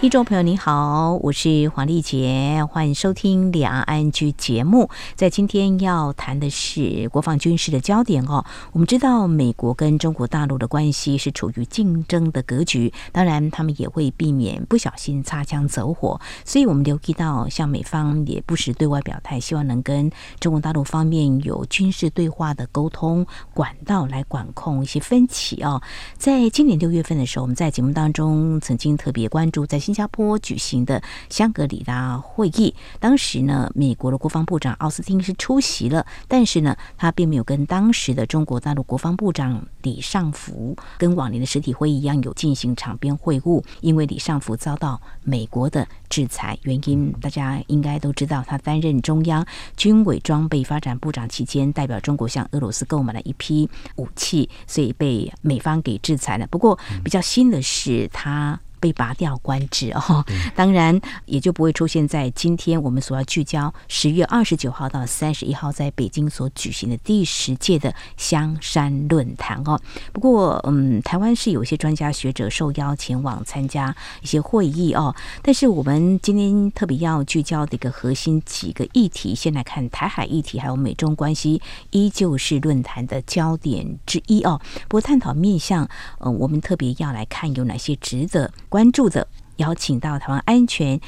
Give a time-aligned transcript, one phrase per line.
[0.00, 4.88] 听众朋友您好，我是黄丽杰，欢迎收听两岸 ING 节目。
[5.16, 8.44] 在今天要谈的是国防军事的焦点哦。
[8.70, 16.20] 我们知道美国跟中国大陆的关系是处于竞争的格局，当然他们也会避免不小心擦枪走火。
[16.44, 25.82] 所以我们留意到，像美方也不时对外表态，希望能跟中国大陆方面有军事对话的沟通管道来管控一些分歧哦。
[26.16, 29.80] 在今年六月份的时候，我们在节目当中曾经特别关注在。
[29.88, 56.46] 新加坡举行的香格里拉会议，当时呢，美国的国防部长奥斯汀是出席了，但是呢，他并没有跟当时的中国大陆国防部长李尚福跟往年的实体会议一样有进行场边会晤，因为李尚福遭到美国的制裁，原因大家应该都知道，他担任中央军委装备发展部长期间，代表中国向俄罗斯购买了一批武器，所以被美方给制裁了。
[56.48, 58.60] 不过比较新的是他。
[58.80, 69.80] 被拔掉官职哦，当然也就不会出现在今天我们所要聚焦十月二十九号到三十一号在北京所举行的第十届的香山论坛哦。
[70.12, 75.14] 不过，嗯，台湾是有些专家学者受邀前往参加一些会议哦。
[75.42, 84.60] 但是我们今天特别要聚焦的一个核心几个议题，先来看台海议题，还有美中关系，依旧是论坛的焦点之一哦。
[84.88, 88.50] 不过，探讨面向，呃，我们特别要来看有哪些值得。
[88.68, 91.00] 关注的邀请到台湾安全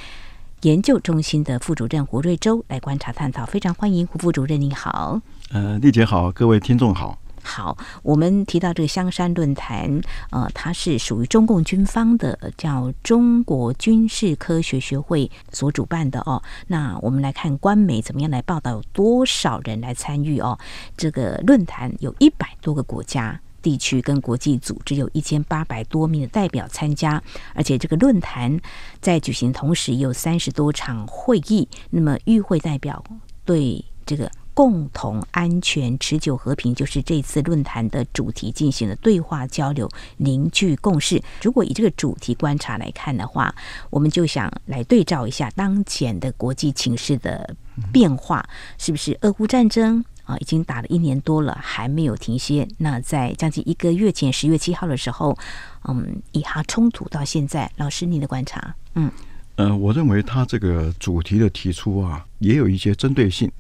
[0.63, 5.21] 研究中心的副主任胡瑞洲来观察探讨，非常欢迎胡副主任，你好。
[5.51, 7.19] 呃，丽姐好，各位听众好。
[7.43, 16.43] 好，我们提到这个香山论坛，呃，它是属于中共军方的，叫中国军事科学学会所主办的哦。
[16.67, 20.59] 那我们来看官媒怎么样来报道，有多少人来参与哦？
[20.97, 23.41] 这个论坛有一百多个国家。
[23.63, 27.23] 地区跟国际组织有一千八百多名的代表参加，
[27.55, 28.59] 而且这个论坛
[29.01, 31.69] 在举行同时也有三十多场会议。
[31.91, 33.03] 那么与会代表
[33.45, 39.89] 对这个共同安全、持久和平，就是这次论坛的主题进行了对话交流，
[40.19, 41.23] 凝聚共识。
[41.41, 43.55] 如果以这个主题观察来看的话，
[43.89, 47.57] 我们就想来对照一下当前的国际情势的
[47.93, 48.47] 变化，
[48.77, 50.05] 是不是俄乌战争？
[50.31, 52.67] 啊，已经打了一年多了，还没有停歇。
[52.79, 55.37] 那在将近一个月前，十月七号的时候，
[55.89, 59.11] 嗯，以哈冲突到现在，老师你的观察，嗯，
[59.57, 63.51] 呃，我认为他这个主题的提出啊，也有一些针对性。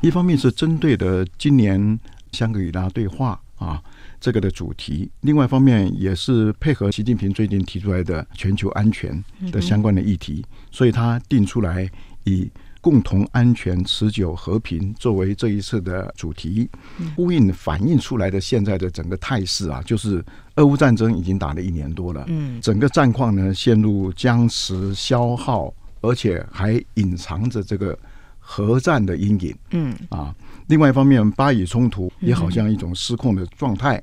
[0.00, 1.96] 一方面是针对的今年
[2.32, 3.80] 香格里拉对话啊
[4.20, 9.22] 这个的主题，另外一方面也是配合习近平最近提出来的全球安全
[9.52, 11.88] 的相关的议题，嗯、所以他定出来
[12.24, 12.50] 以。
[12.86, 16.70] 共同安全、持久和平作为这一次的主题，
[17.16, 20.24] 呼应反映出来的现在的整个态势啊，就是
[20.54, 27.98] 俄乌战争已经打了一年多了，嗯，整个战况呢陷入僵持、消耗，而且还隐藏着这个
[28.38, 30.32] 核战的阴影，嗯啊。
[30.68, 34.00] 另外一方面，巴以冲突也好像一种失控的状态。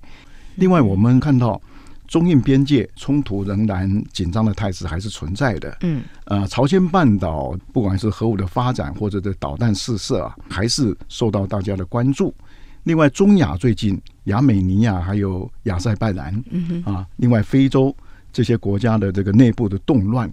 [0.56, 1.62] 另外，我们看到。
[2.08, 5.78] 中印边界冲突仍然紧张的态势还是存在的。
[5.82, 12.34] 嗯，呃，朝鲜半岛不管是核武的发展或者是导弹试射啊，还是受到大家的关注。
[12.84, 17.96] 另外，中亚最近亚美尼亚还有亚塞拜然，嗯哼啊，另外非洲
[18.32, 20.32] 这些国家的这个内部的动乱，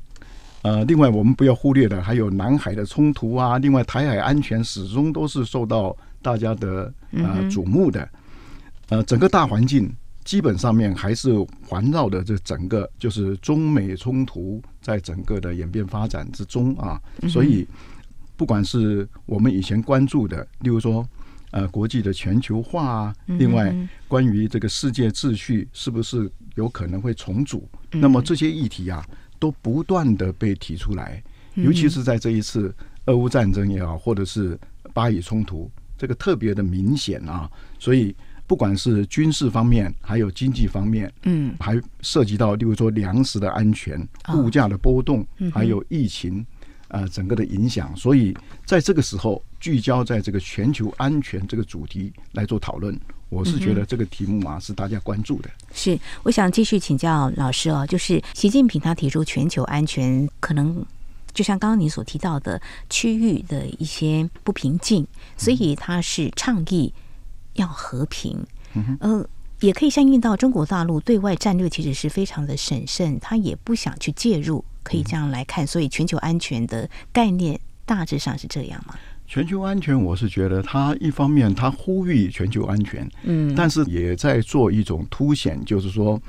[0.63, 8.09] 呃，另外我们不要忽略的还有南海的冲突啊，另外台海安全始终都是受到大家的呃瞩目的。
[8.89, 9.89] 呃，整个大环境。
[10.31, 11.35] 基本上面还是
[11.67, 17.67] 环绕的这整个就是中美冲突在整个的演变发展之中啊，所以
[18.37, 21.05] 不管是我们以前关注的，例如说
[21.51, 23.75] 呃国际的全球化啊，另外
[24.07, 29.05] 关于这个世界秩序是不是有可能会重组，那么这些议题啊
[29.41, 31.21] 都不断的被提出来，
[31.57, 32.73] 尤其是在这一次
[33.07, 34.57] 俄乌战争也好，或者是
[34.95, 35.69] 巴以冲突，
[35.99, 37.51] 这个特别的明显啊，
[37.81, 38.15] 所以。
[38.51, 43.97] 不管是军事方面，还有经济方面，嗯，还涉及到，例如说粮食的安全、
[44.35, 45.25] 物价的波动，
[45.55, 46.45] 还有疫情，
[46.89, 47.97] 呃，整个的影响。
[47.97, 48.37] 所以
[48.67, 52.99] 在这个时候，聚焦在这个全球安全这个主题来做讨论，
[53.29, 55.49] 我是觉得这个题目啊是大家关注的。
[55.73, 60.85] 是，我想继续请教老师哦，就是习近平他提出全球安全，可能
[61.33, 65.07] 就像刚刚你所提到的区域的一些不平静，
[65.37, 66.93] 所以他是倡议。
[67.55, 68.39] 要和平，
[69.01, 69.27] 呃，
[69.61, 75.67] 也可以相应到中国大陆对外战略其实是非常的审慎，他也不想去介入可以这样来看。
[75.67, 78.95] 所以全球安全的概念大致上是这样吗？
[79.27, 86.21] 全球安全，我是觉得他一方面他呼吁全球安全，嗯，但是也在做一种凸显，就是说。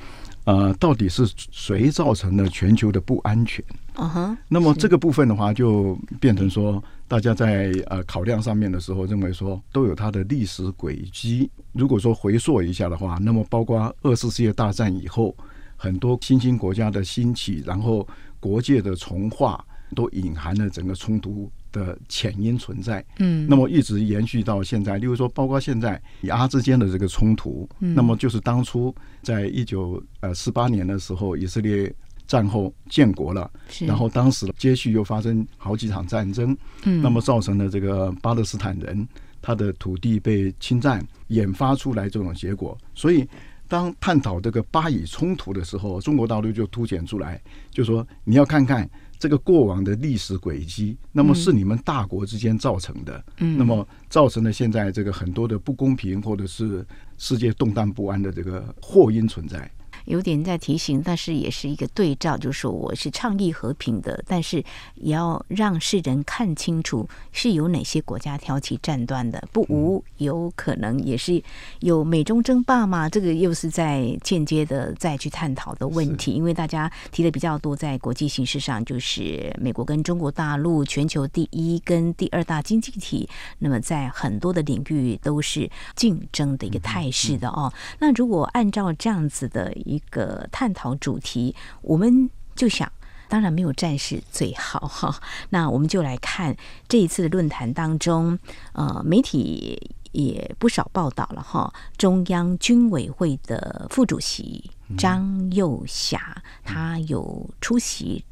[0.43, 3.63] 呃，到底是谁造成了全球的不安全？
[3.93, 4.37] 嗯哼。
[4.47, 11.51] 那么这个部分的话，就变成说，大家在呃考量上面的时候，认为说都有它的历史轨迹。
[11.73, 15.35] 如果说回溯一下的话，那么包括二次世界大战以后，
[15.75, 18.07] 很多新兴国家的兴起，然后
[18.39, 19.61] 国界的重划，
[19.93, 24.97] 都隐含了整个冲突的潜因存在，嗯，那么一直延续到现在。
[24.97, 31.93] 例如说，包括现在以阿之间的这个冲突，嗯，那么就是当初在一九呃四八年的时候，以色列
[32.31, 33.51] 战后建国了，
[33.81, 36.55] 然后当时接续又发生好几场战争，
[36.85, 39.05] 嗯，那么造成了这个巴勒斯坦人
[39.41, 42.77] 他的土地被侵占，引发出来这种结果。
[42.95, 43.27] 所以，
[43.67, 48.89] 当探讨这个巴以冲突的时候，中国大陆就凸显出来，就说你要看看。
[49.21, 56.83] 这个过往的历史轨迹，那么是你们大国之间造成的，嗯，那么造成了现在这个很多的不公平，或者是
[57.19, 59.69] 世界动荡不安的这个祸因存在。
[60.11, 64.57] 有点在提醒，但是也是一个对照，就是说我是倡议和平的，但是
[64.95, 71.41] 也要让世人看清楚是有哪些国家挑起战端的，不无有可能也是
[71.79, 73.07] 有美中争霸嘛？
[73.07, 83.29] 这个又是在间接的再去探讨的问题，因为大家提的比较多，在国际形势上就是美国跟中国大陆全球第一跟第二大经济体，
[83.59, 87.71] 那么在很多的领域都是竞争的一个态势的哦。
[87.99, 89.71] 那如果按照这样子的。
[89.85, 92.91] 一个探讨主题，我们就想，
[93.29, 95.21] 当然没有战事最好哈。
[95.51, 96.55] 那我们就来看
[96.87, 98.37] 这一次的论坛当中，
[98.73, 101.73] 呃，媒体也不少报道了哈。
[101.97, 108.25] 中央军委会的副主席张又侠，他有出席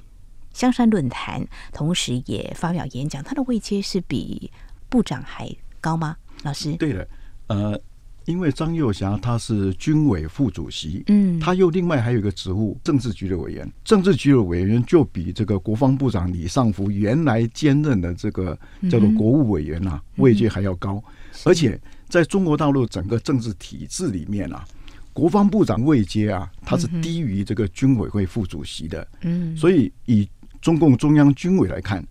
[0.53, 3.23] 香山论坛，同时也发表演讲。
[3.23, 4.51] 他的位阶是比
[4.89, 5.49] 部长还
[5.79, 6.17] 高吗？
[6.43, 6.73] 老师？
[6.73, 7.07] 对的，
[7.47, 7.79] 呃。
[8.29, 13.67] 因为张幼霞他是军委副主席，嗯，他又另外还有一个职务，政治局的委员。
[13.83, 18.55] 政治局的委员就比这个国防部长李尚福原来兼任的这个
[18.87, 21.03] 叫做国务委员啊，位阶还要高。
[21.43, 24.63] 而且在中国大陆整个政治体制里面啊，
[25.11, 29.07] 国防部长位阶啊，他是低于这个军委会副主席的。
[29.21, 30.29] 嗯，所以以
[30.61, 32.05] 中共中央军委来看，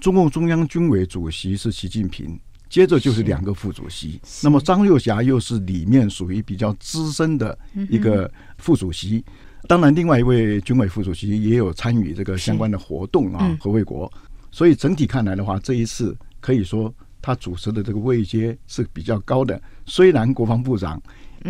[0.00, 2.36] 中共中央军委主席是习近平。
[2.70, 7.58] 接着就是两个副主席，那么张又侠又是里面属于比较资深的
[7.90, 9.22] 一个副主席。
[9.68, 14.10] 当然，另外一位军委副主席也有参与这个相关的活动啊，何卫国。
[14.52, 19.60] 所以整体看来的话，这一次可以说他主持的这个位阶是比较高的。
[19.84, 21.02] 虽然国防部长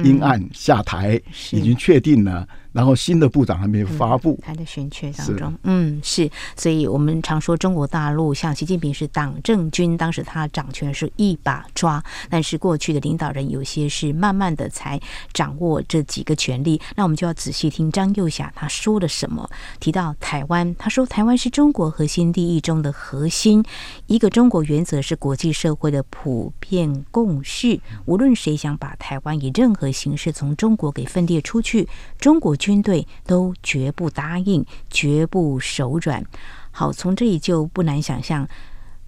[0.02, 1.20] 因案下台，
[1.52, 2.48] 已经确定了。
[2.72, 5.52] 然后新的部长还没有发布，还在选缺当中。
[5.64, 15.00] 嗯，是，所以我们常说中国大陆像习近平是党政军，当时他掌权是一把抓，但是过去的领导人有些是慢慢的才
[15.32, 16.80] 掌握这几个权力。
[16.94, 19.50] 那我们就要仔细听张幼霞他说了什么。
[19.80, 23.64] 提到台湾，他说台湾是中国核心利益中的核心，
[24.06, 27.80] 一个中国原则是国际社会的普遍共识。
[28.04, 32.56] 无论谁想把台湾以任何形式从中国给分裂出去，中国。
[32.60, 36.22] 军队都绝不答应，绝不手软。
[36.70, 38.46] 好，从这里就不难想象。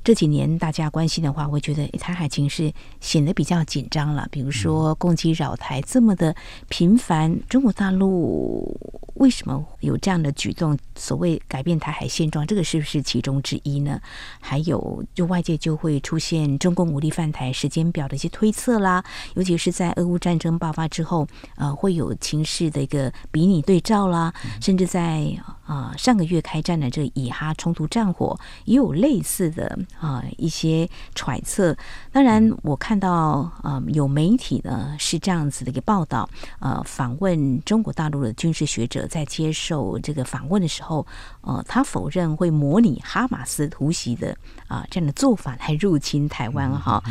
[0.04, 4.26] 这几年大家关心的话，会觉得台海情势显得比较紧张了。
[4.30, 6.34] 比如说攻击扰台这么的
[6.68, 8.76] 频繁，中国大陆
[9.14, 10.76] 为什么有这样的举动？
[10.94, 14.00] 所谓改变台海现状，这个是不是其中之一呢？
[14.40, 19.04] 还有，就外界就会出现中共武力犯台时间表的一些推测啦。
[19.34, 29.78] 尤其是在俄乌战争爆发之后，呃，会有情势的一个比拟对照啦，甚至在啊、呃、上个月开战的这以哈冲突战火，也有类似的。
[30.00, 31.76] 啊，一些揣测。
[32.10, 36.28] 当然，我看到啊，有媒体呢是这样子的一个报道。
[36.58, 41.06] 呃，访问中国大陆的军事学者在接受这个访问的时候，
[41.42, 47.02] 呃，他否认会模拟哈马斯突袭的啊这样的做法来入侵台湾哈。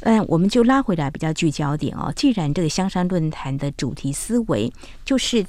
[0.00, 2.12] 嗯，我们就拉回来比较聚焦点哦。
[2.14, 4.72] 既然这个香山论坛的主题思维
[5.04, 5.44] 就是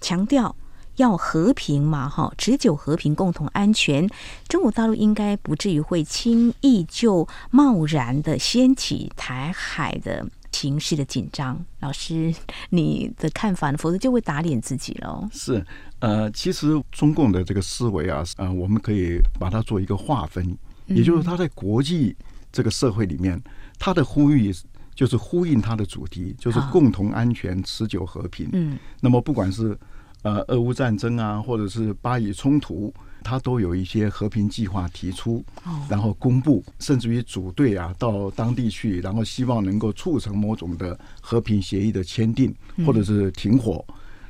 [0.00, 0.54] 强调。
[0.96, 4.06] 要和平嘛，哈，持久和平、共同安全，
[4.48, 11.64] 中国大陆应该不至于会轻易就贸然的掀起台海的形势的紧张。
[11.80, 12.34] 老师，
[12.70, 13.78] 你的看法呢？
[13.78, 15.26] 否则就会打脸自己喽。
[15.32, 15.64] 是，
[16.00, 20.56] 呃，其实中共的这个思维啊，呃，我们可以把它做一个划分，
[20.86, 22.14] 也就是他在国际
[22.52, 23.42] 这个社会里面，
[23.78, 24.54] 他的呼吁
[24.94, 28.48] 就是呼应他的主题，就是共同安全、持久和平。
[28.52, 29.76] 嗯，那么不管是。
[30.22, 35.44] 呃，俄乌战争啊，或者是巴以冲突，他都有一些和平计划提出，
[35.88, 42.54] 然后公布，甚至于组队啊到当地去，然后希望能够促成某种的和平协议的签订，
[42.86, 43.84] 或者是停火，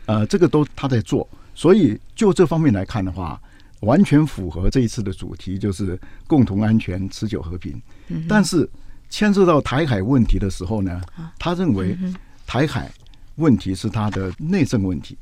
[0.07, 1.29] 呃，这个都他在做。
[1.55, 3.39] 所以就这方面来看的话，
[3.81, 7.81] 完全符合这一次的主题，就是共同安全、持久和平。
[8.27, 8.67] 但是
[9.11, 11.03] 牵涉到台海问题的时候呢，
[11.39, 11.99] 他认为
[12.47, 12.91] 台海
[13.37, 15.19] 问题是他的内政问题，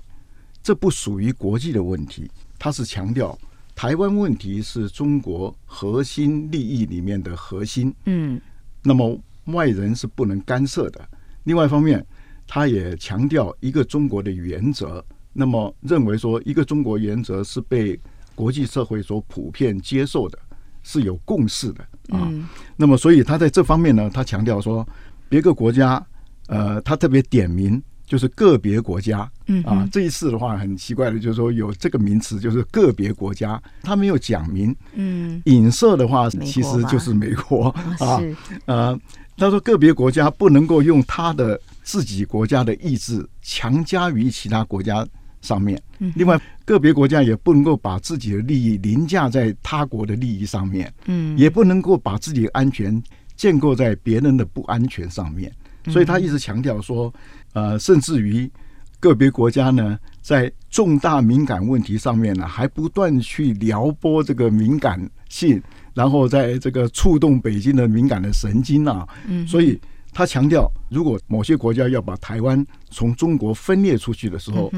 [0.63, 2.31] 这不属于国际的问题。
[2.59, 3.39] 他是强调
[3.75, 7.95] 台湾问题是中国核心利益里面的核心。
[8.05, 8.41] 嗯，
[8.83, 11.01] 那么外人是不能干涉的。
[11.45, 12.05] 另外一方面，
[12.47, 15.05] 他也强调一个中国的原则。
[15.33, 17.99] 那么认为说一个中国原则是被
[18.35, 20.39] 国际社会所普遍接受的，
[20.83, 22.29] 是有共识的啊。
[22.31, 24.87] 嗯、那么所以他在这方面呢，他强调说
[25.29, 26.05] 别个国家，
[26.49, 29.63] 呃，他特别点名就是个别国家，嗯。
[29.63, 29.89] 啊。
[29.93, 37.69] 这一次的话很奇怪的，就是说有这个名词就是个别国家，他没有讲明，嗯，影射的话其实就是美国。
[38.01, 38.21] 啊。
[38.65, 38.99] 呃，
[39.37, 45.07] 他说个别国家不能够用他的自己国家的意志强加于其他国家。
[45.43, 45.83] 上面，
[46.17, 53.03] 另外个别国家也不能够把自己的利益凌驾在他国的利益上面，嗯，也不能够把自己的安全
[53.37, 55.51] 建构在别人的不安全上面，
[55.91, 57.13] 所以他一直强调说，
[57.53, 58.51] 呃，甚至于
[58.99, 65.63] 个别国家呢，在重大敏感问题上面呢，还不断去撩拨这个敏感性，
[65.95, 69.81] 然后在这个触动北京的敏感的神经啊，嗯，所以
[70.13, 74.73] 他强调，如果某些国家要把台湾从中国分裂出去的时候，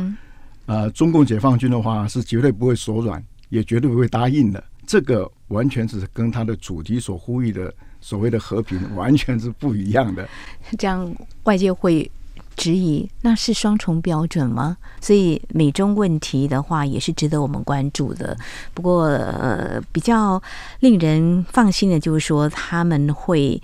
[0.67, 4.63] 呃，中共解放军的话是绝对不会手软，也绝对不会答应的。
[4.87, 10.29] 这个完全是跟他的主题所呼吁的所谓的和平完全是不一样的。
[10.77, 11.11] 这样
[11.45, 12.11] 外界会
[12.55, 14.77] 质疑，那是双重标准吗？
[15.01, 18.37] 所以美中问题的话也是值得我们关注的。
[18.75, 20.43] 不过，呃，比较
[20.81, 23.63] 令人放心的就是说他们会。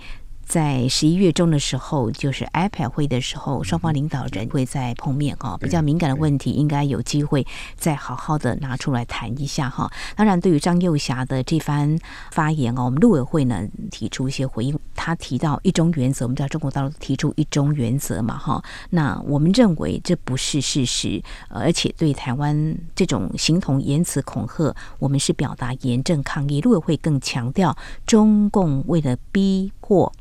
[0.49, 5.55] 在十一月中的时候，就是 APEC 会的时候，双方领导人会再碰面哈。
[5.61, 7.45] 比较敏感的问题，应该有机会
[7.77, 9.91] 再好好的拿出来谈一下哈。
[10.15, 11.95] 当然，对于张幼霞的这番
[12.31, 14.75] 发言哦，我们陆委会呢提出一些回应。
[14.95, 18.59] 他提到一中原则，我们知道中国大陆提出一中原则嘛哈。
[18.89, 26.59] 那我们认为这不是事实，而且对台湾这种形同言辞恐吓，我们是表达严正抗议。
[26.61, 27.77] 陆委会更强调，
[28.07, 30.11] 中共为了逼迫。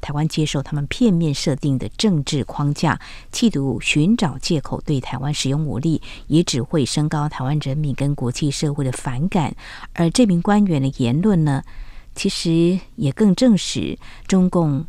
[0.00, 3.00] 台湾接受他们片面设定的政治框架，
[3.32, 9.54] 企图寻找借口对台湾使用武力，也只会升高台湾人民跟国际社会的反感。
[9.92, 11.62] 而这名官员的言论呢，
[12.14, 14.86] 其实也更证实中共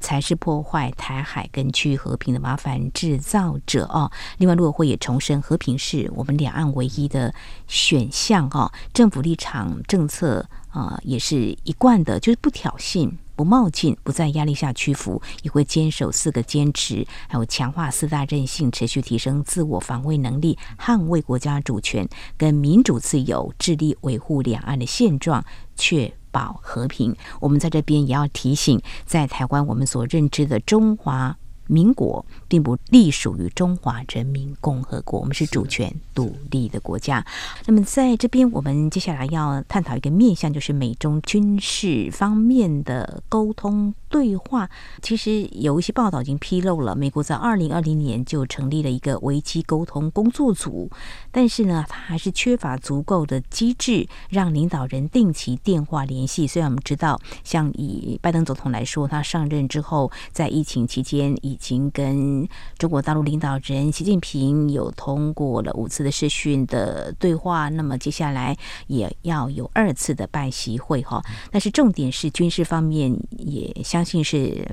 [0.00, 4.10] 才是破坏台海跟区域和平的麻烦制造者哦。
[4.38, 7.34] 另外，陆委会也重申，和平是我们两岸唯一的
[7.66, 8.70] 选项哦。
[8.92, 13.10] 政府立场政策啊，也是一贯的，就是不挑衅。
[13.36, 25.44] 不冒进，不在压力下屈服，也会坚守四个坚持，还有强化四大韧性，持续提升自我防卫能力，捍卫国家主权跟民主自由，致力维护两岸的现状，
[25.76, 27.14] 确保和平。
[27.40, 31.36] 我们在这边也要提醒，在台湾我们所认知的中华。
[31.66, 37.24] 民国并不隶属于中华人民共和国，我们是主权独立的国家。
[37.66, 44.68] 那么在这边，我们接下来要探讨一个面向，就是美中军事方面的沟通对话。
[45.02, 50.90] 其实有一些报道已经披露了，美国在二零二零年就成立了一个危机沟通工作组，
[51.30, 56.46] 但是呢，它还是缺乏足够的机制，让领导人定期电话联系。
[56.46, 68.56] 虽然我们知道，像以拜登总统来说，他上任之后，在疫情期间以已经跟中国大陆领导人习近平有通过了五次的视讯的对话，那么接下来
[68.88, 71.22] 也要有二次的拜习会哈。
[71.52, 74.66] 但是重点是军事方面，也相信是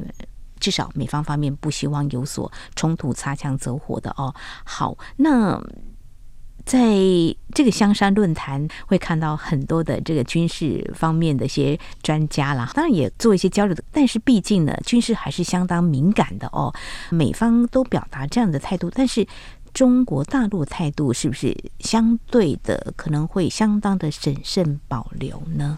[0.59, 4.33] 至少美方方面不希望有所冲突、擦枪走火的哦。
[4.65, 5.61] 好，那。
[6.71, 6.95] 在
[7.53, 13.83] 这个香山论坛会看到很多的这个军事方面的一些专家啦，当然也做一些交流的。
[13.91, 16.73] 但是毕竟呢，军事还是相当敏感的哦。
[17.09, 19.27] 美方都表达这样的态度，但是
[19.73, 25.77] 中国大陆态度是不是相对的可能会相当的审慎保留呢？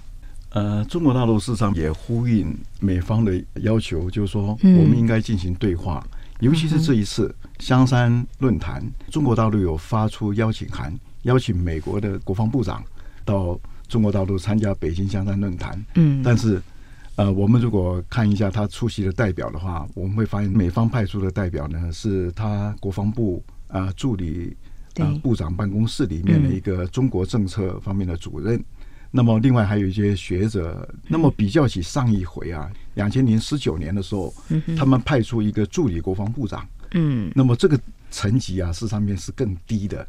[0.51, 6.05] 呃，中国大陆事实上也呼应美方的要求，就是说我们应该进行对话。
[6.43, 12.83] 嗯尤其是这一次香山论坛，中国大陆有发出邀请函，邀请美国的国防部长
[13.23, 13.57] 到
[13.88, 15.81] 中国大陆参加北京香山论坛。
[15.95, 16.62] 嗯，但是
[17.15, 24.53] 呃，我们如果看一下他出席的代表的话，我们会发现美方派出的代表呢，是他国防部啊助理
[24.97, 28.62] 啊呃部长办公室里面的一个中国政策方面的主任。
[29.13, 30.88] 嗯、那么另外还有一些学者。
[31.08, 36.67] 那么比较起上一回啊，两千零十九年的时候，嗯、他们派出一个助理国防部长。
[36.91, 37.79] 嗯，那么这个
[38.12, 40.05] 层级啊，事实上面是更低的。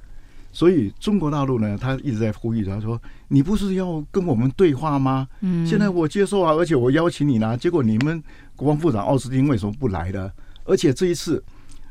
[0.53, 5.27] 所以中国大陆呢，他一直在呼吁，他说：“你不是要跟我们对话吗？
[5.41, 8.23] 嗯，现在我接受啊，而且我邀请你呢，结果你们
[8.55, 10.31] 国防部长奥斯汀为什么不来呢？
[10.65, 11.43] 而且这一次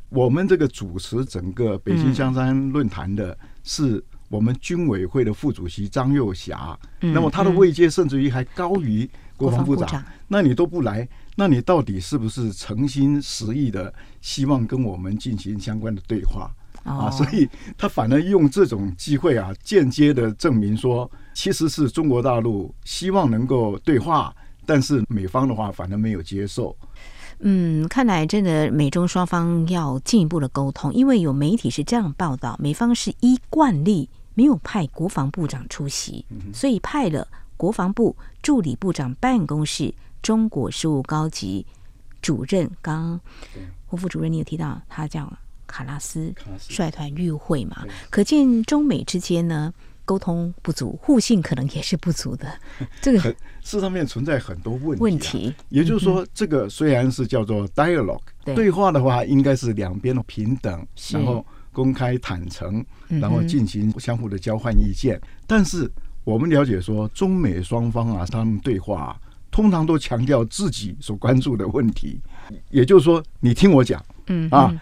[0.08, 4.02] 我们这个主持整个北京香山论坛的是
[4.34, 16.52] 我们军委会的副主席张又侠，那么他的位阶甚至于还高于国防部长，那你都不来，那你到底是不是诚心实意的希望跟我们进行相关的对话？”
[16.84, 17.48] 啊，所以
[17.78, 24.36] 他反而用这种机会啊，间接的证明说，其实是中国大陆希望能够对话，
[24.66, 26.76] 但是美方的话反而没有接受。
[27.40, 41.66] 嗯，看来真的美中双方要进一步的沟通，因为有媒体是这样报道，美方是依惯例没有派国防部长出席，所以派了国防部助理部长办公室中国事务高级
[42.22, 42.70] 主任。
[42.82, 43.20] 刚
[43.86, 45.32] 胡副主任，你有提到他叫。
[45.66, 46.32] 卡拉斯
[46.70, 49.74] 率团与会嘛，可见中美之间呢
[50.06, 52.48] 沟通不足，互信可能也是不足的。
[53.02, 55.02] 这个事上面存在很多问题，啊。
[55.02, 65.18] 问题，也就是说，这个虽然是叫做 dialogue，嗯、对话的话，应该是两边的平等，然后公开坦诚，然后进行相互的交换意见。
[65.18, 65.92] 嗯、但是
[66.24, 69.20] 我们了解说，中美双方啊，他们对话、啊、
[69.52, 72.22] 通常都强调自己所关注的问题，
[72.70, 74.74] 也就是说，你听我讲，嗯啊。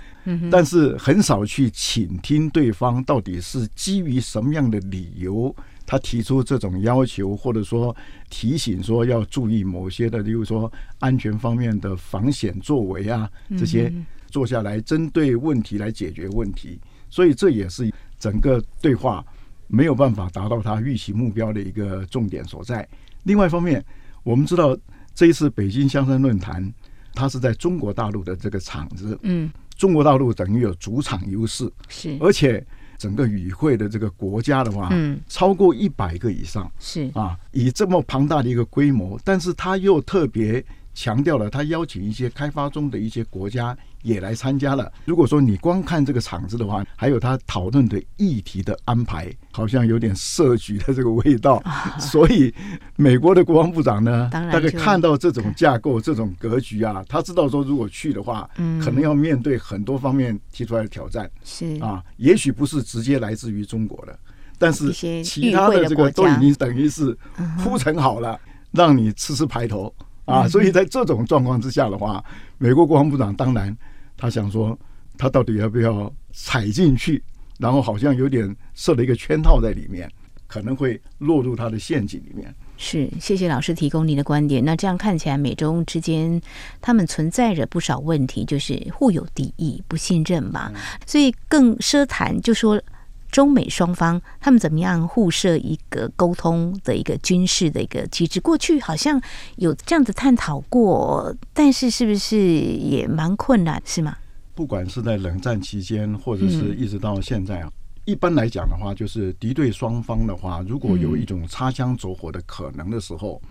[0.52, 7.96] 但是很少去倾听对方到底是基于什么样的理由，他提出这种要求，或者说
[8.30, 13.92] 提醒说要注意某些的，例如说安全方面的防险作为啊，这些
[14.32, 16.80] 坐下来针对问题来解决问题。
[17.10, 19.24] 所以这也是整个对话
[19.68, 22.88] 没有办法达到他预期目标的一个重点所在。
[23.24, 23.84] 另外一方面，
[24.24, 24.76] 我们知道
[25.14, 26.74] 这一次北京香山论坛，
[27.14, 29.52] 它是在中国大陆的这个场子，嗯。
[29.78, 32.64] 中国大陆等于有主场优势，是，而且
[32.98, 40.64] 整个与会的这个国家的话，嗯，超过一百个以上，是啊，以这么庞大的一个规模，但是他又特别。
[40.94, 44.92] 强调了，他邀请一些开发中的一些国家也来参加了。
[45.06, 51.62] 如果说你光看这个场子的话，还有他讨论的议题的安排，好像有点设局的这个味道。
[52.00, 52.54] 所以，
[52.96, 58.50] 美国的国防部长呢， 大概看到这种架构、这种格局啊，他知道说，如果去的话，
[58.82, 61.30] 可能要面对很多方面提出来的挑战。
[61.44, 64.18] 是啊，也许不是直接来自于中国的，
[64.58, 64.92] 但是
[65.24, 67.18] 其他的这个都已经等于是
[67.64, 68.40] 铺陈好了，
[68.72, 69.94] 让你吃吃排头。
[70.26, 72.24] 啊，所以在这种状况之下的话，
[72.58, 73.76] 美国国防部长当然
[74.16, 74.78] 他想说，
[75.18, 77.22] 他到底要不要踩进去？
[77.58, 80.10] 然后好像有点设了一个圈套在里面，
[80.48, 82.54] 可能会落入他的陷阱里面。
[82.78, 84.64] 是，谢谢老师提供您的观点。
[84.64, 86.42] 那这样看起来，美中之间
[86.82, 90.72] 他们存在着不少问题，就是互有敌意、不信任嘛。
[91.06, 92.82] 所以更奢谈就说。
[93.32, 98.40] 中美双方他们怎么样互设一个沟通的一个军事的一个机制？
[98.40, 99.20] 过去好像
[99.56, 104.18] 有这样子探讨过，但是是不是也蛮困难，是吗？
[104.54, 107.72] 不管是在冷战期间，或者是一直到现在啊，嗯、
[108.06, 113.42] 一般来讲的话，就是敌对双方的话，如果有一种擦枪走火的可能的时候。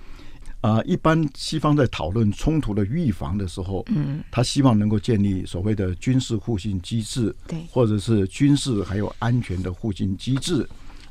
[0.61, 10.68] 啊、呃，一般西方在讨论冲突的预防的时候，嗯，他希望能够建立所谓的军事互信机制，对，或者是军事还有安全的互信机制，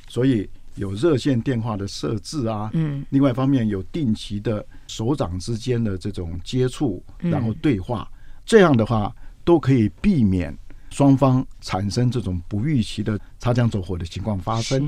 [0.08, 8.14] 所以有热线电话的设置啊，嗯，另外一方面有定期的首长之间的这种接触，然后对话，嗯、
[8.46, 9.12] 这样的话
[9.44, 10.56] 都可以避免
[10.92, 14.88] 双方产生这种不预期的擦枪走火的情况发生。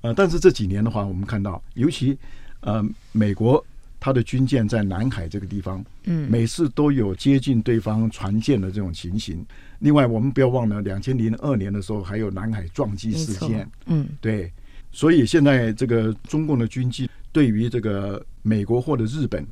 [0.00, 2.18] 呃，但是这几年的话，我们看到，尤其
[2.60, 3.62] 呃美国。
[4.04, 9.42] 他的军舰在南海这个地方，嗯，每次都有接近对方船舰的这种情形。
[9.78, 14.52] 另外，我们不要忘了，两千零二年的时候还有南海撞击事件，嗯，对。
[14.92, 19.42] 所以现在这个中共的军机对于这个美国或者日本，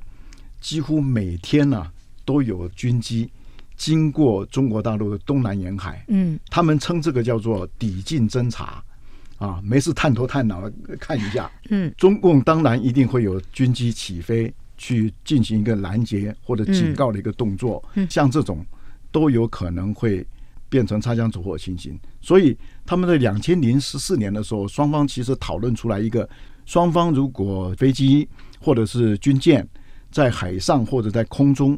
[0.61, 1.91] 几乎每天呢、啊、
[2.27, 3.31] 都有军机
[3.75, 8.85] 经过中国大陆的东南沿海，嗯，他们称这个叫做抵近侦察。
[9.43, 11.51] 啊，没事探头探脑的看一下。
[11.71, 17.83] 嗯，中共当然一定会有军机起飞去进行一个拦截或者警告的一个动作。
[17.95, 18.65] 嗯，像这种
[19.11, 20.25] 都有可能会
[20.69, 21.99] 变成擦枪走火情形。
[22.21, 26.29] 所以他们在两千零十四年的时候，双方其实讨论出来一个：
[26.65, 28.29] 双方如果飞机
[28.61, 29.67] 或者是军舰
[30.13, 31.77] 在海上或者在空中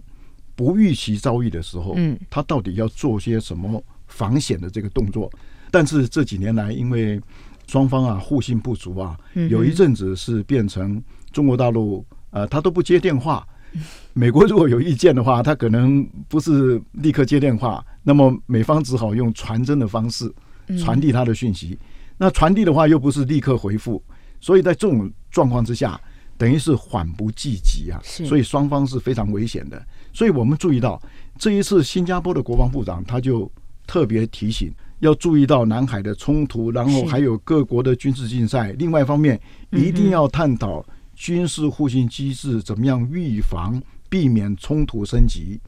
[0.55, 5.33] 不预期遭遇的时候，嗯，他到底要做些什么防险的这个动作？
[5.71, 7.21] 但是这几年来，因为
[7.67, 13.47] 双方啊互信不足啊，有一阵子是变成中国大陆呃他都不接电话，
[14.13, 20.33] 美国如果有意见的话，他可能不是立刻接电话，那么美方只好用传真的方式
[20.79, 21.79] 传递他的讯息。
[22.17, 24.01] 那传递的话又不是立刻回复，
[24.41, 26.01] 所以在这种状况之下，
[26.39, 29.85] 等于是缓不济急啊，所以双方是非常危险的。
[30.13, 31.01] 所以我们注意到
[31.37, 33.51] 这一次新加坡的国防部长他就
[33.87, 34.73] 特别提醒。
[35.05, 38.73] 要注意到南海的冲突，然后还有各国的军事竞赛。
[38.79, 39.39] 另外一方面，
[39.71, 40.83] 一定要探讨
[41.15, 45.61] 军事互信机制怎么样预防、避免冲突升级。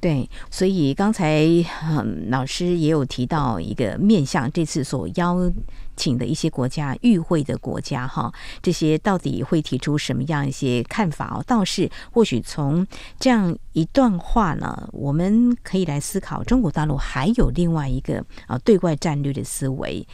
[0.00, 1.44] 对，所以刚才
[1.82, 5.52] 嗯，老师也有提到一个面向，这次所邀
[5.94, 8.32] 请的一些国家与会的国家哈，
[8.62, 11.44] 这些到底会提出什么样一些看法哦？
[11.46, 12.86] 倒是或许从
[13.18, 20.08] 这样一段话呢，我们可以来思考，中国大陆还有另外一个啊对外战略的思维，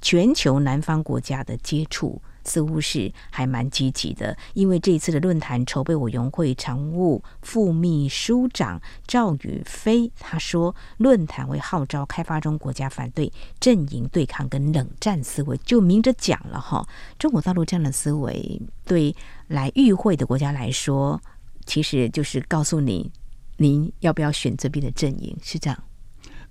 [0.00, 2.22] 全球南方国家的接触。
[2.46, 16.86] 似乎是还蛮积极的，因为这一次的论坛筹备委员会常务副秘书长赵宇飞他说，论坛为号召开发中国家反对阵营对抗跟冷战思维，就明着讲了哈。
[17.18, 19.14] 中国大陆这样的思维对
[19.48, 21.20] 来与会的国家来说，
[21.66, 23.10] 其实就是告诉你，
[23.56, 25.84] 您要不要选这边的阵营，是这样。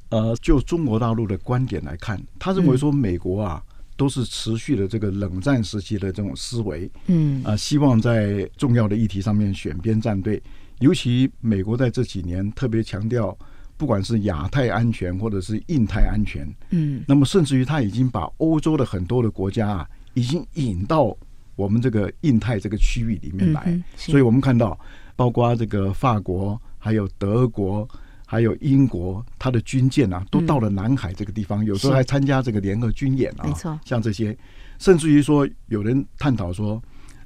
[0.10, 3.64] 呃，就中国大陆的观点来看，他认为说美国啊。
[3.66, 10.42] 嗯都是持续的这个冷战时期的这种思维，嗯啊，希望在重要的议题上面选边站队。
[10.80, 13.38] 尤其美国在这几年特别强调，
[13.78, 21.16] 不管是亚太安全或者是印太安全，嗯，那么甚至于他已经把欧洲的很多的国家啊，已经引到
[21.56, 23.82] 我们这个印太这个区域里面来。
[23.96, 24.78] 所以我们看到，
[25.16, 27.88] 包括这个法国，还有德国。
[28.36, 33.48] 还有英国，他的军舰啊，都到了南海这个地方，嗯、有时候还参加这个联合军演啊。
[33.48, 34.38] 没错，像这些，
[34.78, 36.84] 甚至于说，有人探讨说，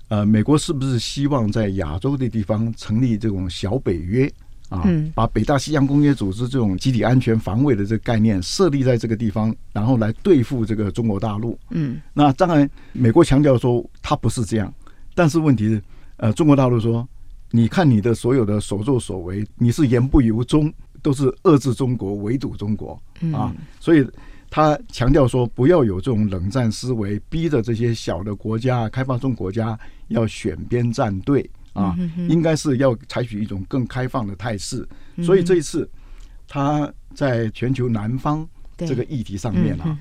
[0.10, 4.32] 呃，美国是不是希望在亚洲的地方成立这种小北约
[4.70, 4.84] 啊？
[4.86, 11.58] 嗯、把北大西洋公约组织这种集体安全防卫的这个概念设立在这个地方，然后来对付这个中国大陆。
[11.72, 14.72] 嗯，那当然，美国强调说他不是这样，
[15.16, 15.82] 但是问题是，
[16.18, 17.08] 呃，中国大陆说，
[17.50, 20.72] 你看你的所有的所作所为，你是言不由衷。
[21.02, 23.02] 都是遏制中国、围堵中国
[23.34, 24.06] 啊，所以
[24.52, 31.96] 他强调说，不要有这种冷战思维，逼着这些小的国家、开发中国家要选边站队啊，
[32.28, 34.88] 应该是要采取一种更开放的态势。
[35.22, 35.88] 所以这一次
[36.48, 39.96] 他在全球南方这个议题上面啊，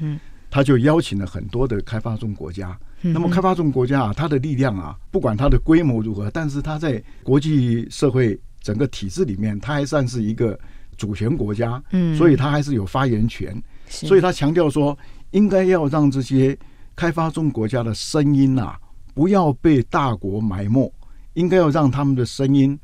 [0.51, 2.79] 他就邀请了很多的开发中国家。
[3.03, 10.59] 那么开发中国家啊，它的力量啊，不管它的规模如何，但是它在国际社会整个体制里面，它还算是一个。
[10.99, 13.57] 主权国家，嗯，所以他还是有发言权，
[13.87, 14.99] 所以他强调说，
[15.31, 16.59] 应该要让这些
[16.95, 18.79] 开发中国家的声音啊，
[19.15, 20.93] 不要被大国埋没，
[21.35, 22.79] 应该要让他们的声音，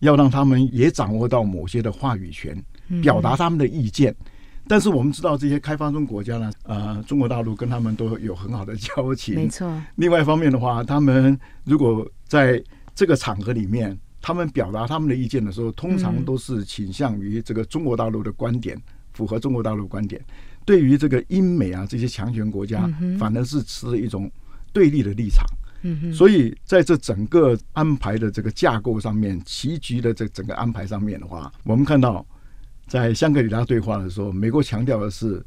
[0.00, 2.60] 要让他们也掌握到某些的话语权，
[3.00, 4.14] 表达他们的意见。
[4.66, 9.72] 但是我们知道，这些开发中国家呢，呃，中国大陆跟他们都有很好的交情，没错。
[9.94, 12.62] 另外一方面的话，他们如果在
[12.94, 13.96] 这个场合里面。
[14.20, 18.80] 他们表达他们的意见的时候，通常都是倾向于这个中国大陆的观点，
[19.14, 20.22] 符合中国大陆观点。
[20.66, 22.86] 对于这个英美啊这些强权国家，
[23.18, 24.30] 反而是持一种
[24.72, 25.44] 对立的立场。
[26.12, 32.24] 所以在这整个安排的这个架构上面，棋局的这整个安排上面的话，我们看到
[32.86, 35.42] 在香格里拉对话的时候，美国强调的是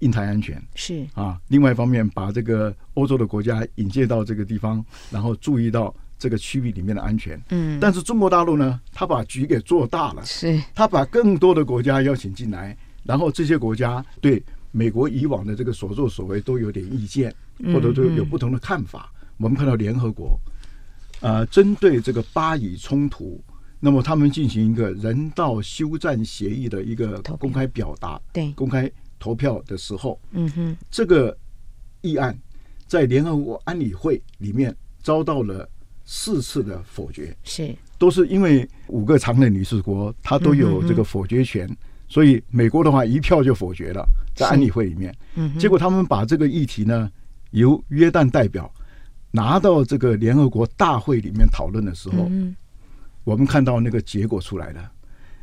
[0.00, 1.40] 印太安全，是啊。
[1.46, 5.94] 另外一方面，把这个欧洲的国家引介到这个地方，然后注意到。
[6.18, 17.32] 这个区域里面的安全，嗯，但是中国大陆呢，他把局给做大了，是，他把更多的国家邀请进来，然后这些国家对美国以往的这个所作所为都有点意见，
[17.72, 19.12] 或者都有不同的看法。
[19.36, 20.36] 我们看到联合国，
[21.20, 23.40] 呃，针对这个巴以冲突，
[23.78, 31.36] 那么他们进行一个人道休战协议的一个公开表达，对，公开投票的时候，嗯哼，这个
[32.00, 32.36] 议案
[32.88, 35.68] 在联合国安理会里面遭到了。
[36.10, 41.68] 四次的否决是都是因为五个常任理事国，他都有这个否决权，
[42.08, 45.14] 所以美国的话一票就否决了，在安理会里面。
[45.58, 47.10] 结果他们把这个议题呢，
[47.50, 48.72] 由约旦代表
[49.30, 52.30] 拿到这个联合国大会里面讨论的时候，
[53.24, 54.90] 我们看到那个结果出来了，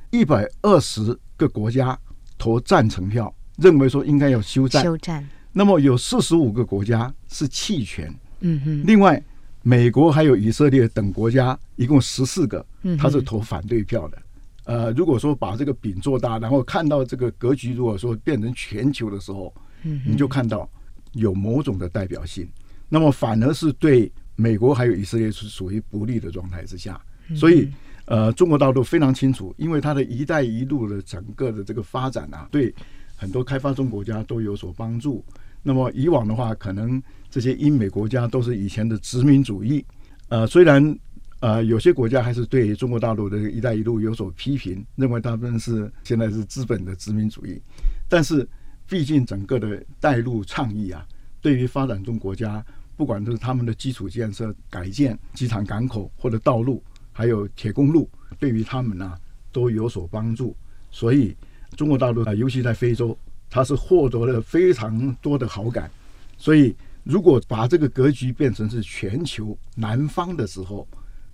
[0.09, 1.95] 一百二十个国家
[2.39, 4.81] 投赞成票，认为说应该要休战。
[4.83, 5.23] 休战。
[5.53, 8.11] 那么有四十五个国家是弃权。
[8.39, 8.83] 嗯哼。
[8.83, 9.21] 另外。
[9.67, 12.63] 美国还有以色列等国家，一共十四个，
[12.99, 14.17] 他是投反对票的。
[14.65, 19.51] 呃，如果说把这个饼做大，然后看到这个格局，如果说变成全球的时候，
[19.81, 20.69] 你就看到
[21.13, 22.47] 有某种的代表性。
[22.87, 27.01] 那么反而是对美国还有以色列是属于不利的状态之下。
[27.35, 27.67] 所以
[28.05, 32.71] 呃，中国大陆非常清楚，因为它的一带一路的整个的这个发展啊，对
[33.15, 35.25] 很多开发中国家都有所帮助。
[35.63, 37.01] 那么以往的话，可能
[37.35, 39.85] 这些英美国家都是以前的殖民主义。
[40.29, 40.97] 呃，虽然
[41.41, 47.61] 呃有些国家还是对中国大陆的一带一路有所批评，认为他们是现在是资本的殖民主义。
[48.07, 48.47] 但是
[48.87, 51.05] 毕竟整个的带路倡议啊，
[51.41, 59.17] 对于发展中国家，不管是他们的基础建设改建、机场、港口或者道路，还有铁公路，对于他们呢、
[59.51, 60.55] 都有所帮助。
[60.89, 61.35] 所以
[61.75, 63.17] 中国大陆啊，尤其在非洲。
[63.47, 65.91] 他是获得了非常多的好感，
[66.37, 70.85] 所以如果把这个格局变成是全球南方的时候，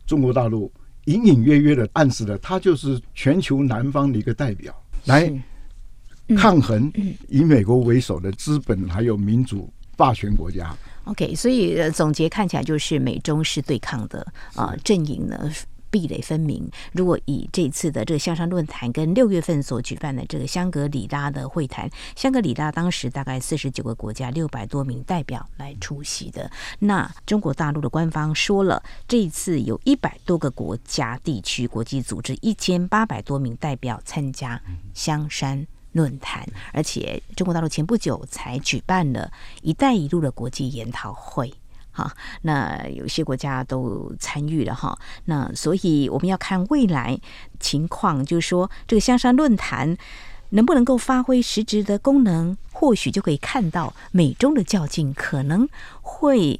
[0.05, 0.71] 中国大陆
[1.05, 5.33] 隐隐约约的暗示了，它就是全球南方的一个代表，来
[6.37, 6.91] 抗衡
[7.29, 10.75] 以美国为首的资本还有民主霸权国家。
[11.05, 15.49] OK，所以总结看起来就是美中是对抗的啊阵营呢。
[15.91, 16.67] 壁垒分明。
[16.93, 26.49] 如果以这次的这个香山论坛跟六月份所举办的这个香格里拉的会谈，香格里拉当时大概四十九个国家六百多名代表来出席的。
[26.79, 34.61] 那中国大陆的官方说了，这一次有一百多个国家、地区、国际组织一千八百多名代表参加
[34.93, 39.29] 香山论坛，而且中国大陆前不久才举办了
[39.61, 41.53] 一带一路的国际研讨会。
[41.91, 47.19] 好，那有些国家都参与了哈，那所以我们要看未来
[47.59, 49.97] 情况，就是说这个香山论坛
[50.49, 55.67] 能不能够发挥实质的功能，或许就可以看到美中的较劲可能
[56.01, 56.59] 会。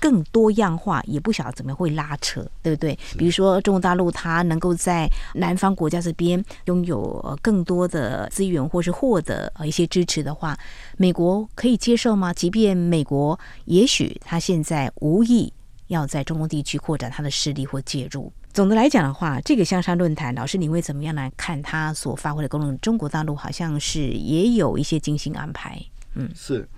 [0.00, 2.98] 更多样化，也不晓得怎么会拉扯，对不对？
[3.18, 10.58] 比如说中国大陆，它能够在南方国家这边拥有更多的资源，或是获得呃一些支持的话，
[10.96, 12.32] 美国可以接受吗？
[12.32, 15.52] 即便美国也许他现在无意
[15.88, 18.32] 要在中东地区扩展他的势力或介入。
[18.52, 22.76] 总的来讲的话，这个香山论坛，老师你会怎么样来看它所发挥的功能？
[22.78, 25.80] 中国大陆好像是也有一些精心安排，
[26.14, 26.68] 嗯，是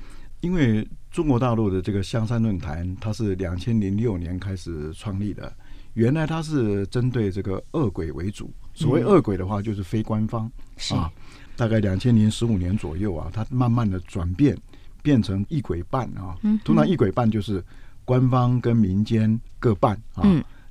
[0.42, 0.87] 因为。
[1.12, 5.52] 中国大陆的这个香山论坛，它是两千零六年开始创立的。
[5.92, 10.50] 原来它是针对这个恶鬼为主，所谓恶鬼的话，就是非官方
[10.92, 11.12] 啊。
[11.55, 14.57] 大概两千零十五年左右啊，它慢慢的转变，
[15.02, 16.35] 变成一鬼半啊。
[16.64, 17.62] 通常一鬼半就是
[18.07, 20.24] 官方跟民间各半啊。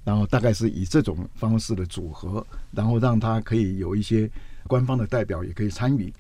[0.04, 4.28] 然后大概是以这种方式的组合，然后让它可以有一些
[4.66, 6.12] 官方的代表也可以参与。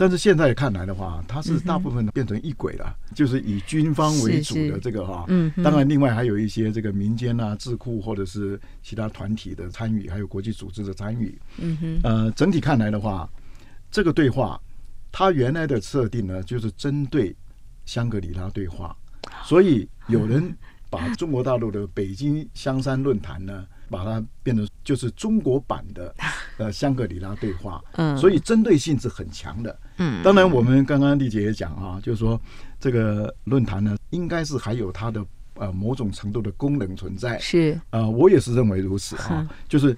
[0.00, 5.24] 但是现在看来的话，它是大部分变成一轨了，嗯，就是以军方为主的这个哈。
[5.26, 5.52] 嗯。
[5.60, 11.36] 当然，另外还有一些这个民间啊、智库或者是其他团体的参与，还有国际组织的参与。
[11.56, 12.00] 嗯哼。
[12.04, 13.28] 呃，整体看来的话，
[13.90, 14.60] 这个对话
[15.10, 17.34] 它原来的设定呢，就是针对
[17.84, 18.96] 香格里拉对话，
[19.42, 20.56] 所以有人
[20.88, 23.66] 把中国大陆的北京香山论坛呢。
[23.90, 26.14] 把它变成就是中国版的
[26.58, 30.22] 呃香格里拉对话，嗯，所以针对性是很强的，嗯。
[30.22, 32.40] 当然，我们刚刚丽姐也讲啊，就是说
[32.78, 35.24] 这个论坛呢，应该是还有它的
[35.54, 37.80] 呃某种程度的功能存在，是。
[37.90, 39.96] 呃，我也是认为如此啊，就是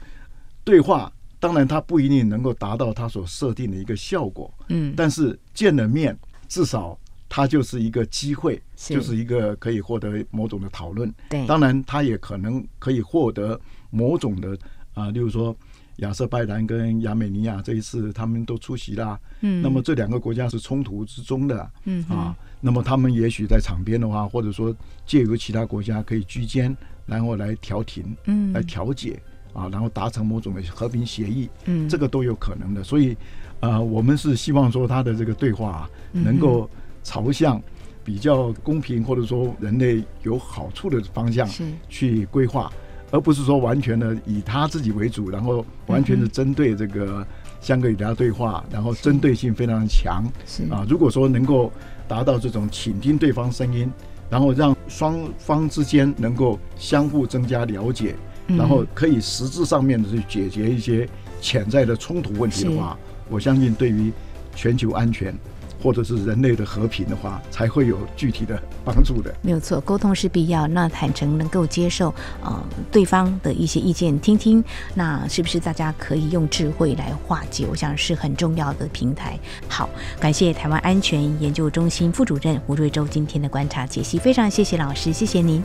[0.65, 6.99] 对话，当然它不一定能够达到它所设定的一个效果，嗯，但是见了面，至少。
[7.33, 11.15] 它就是一个机会，就是一个可以获得某种的讨论。
[11.29, 14.53] 对，当然，它也可能可以获得某种的
[14.95, 15.55] 啊、呃，例如说
[15.97, 19.19] 亚塞拜然跟亚美尼亚这一次他们都出席啦。
[19.41, 21.71] 嗯，那么这两个国家是冲突之中的。
[21.85, 24.75] 嗯啊，那么他们也许在场边的话，或者说
[25.05, 26.77] 借由其他国家可以居间，
[27.07, 29.21] 然后来调停，嗯，来调解
[29.53, 31.49] 啊，然后达成某种的和平协议。
[31.67, 32.83] 嗯，这个都有可能的。
[32.83, 33.15] 所以
[33.61, 36.69] 啊、呃，我们是希望说他的这个对话、啊、能够。
[37.03, 37.61] 朝向
[38.05, 41.49] 比较公平或者说人类有好处的方向
[41.89, 42.71] 去规划，
[43.11, 47.27] 而不是说完全的以他自己为主，然后完全是针对这个
[47.61, 50.25] 香格里拉对话，然后针对性非常强。
[50.47, 51.73] 是啊，如果说能够
[52.07, 53.91] 达到这种倾听对方声音，
[54.29, 58.15] 然后让双方之间能够相互增加了解，
[58.47, 61.09] 然后可以实质上面的去解决一些
[61.41, 62.97] 潜在的冲突问题的话，
[63.29, 64.13] 我相信对于
[64.55, 65.35] 全球安全。
[65.83, 69.35] 或者是人类的和平的话，才会有具体的帮助的。
[69.43, 70.67] 没有错，沟通是必要。
[70.67, 72.15] 那坦诚能够接受
[72.45, 72.63] 呃
[72.93, 74.63] 对方的一些意见，听听，
[74.95, 77.67] 那是不是大家可以用智慧来化解？
[77.71, 79.39] 我想是很重要的平台。
[79.69, 79.89] 好，
[80.19, 85.63] 感谢台湾安全研究中心副主任吴瑞洲今天的观察解析，非常谢谢老师，谢谢您。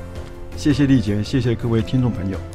[0.57, 2.54] 谢谢丽姐，谢谢各位听众朋友。